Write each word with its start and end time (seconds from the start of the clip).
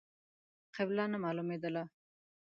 قبله 0.75 1.05
نه 1.11 1.17
مالومېدله. 1.23 1.83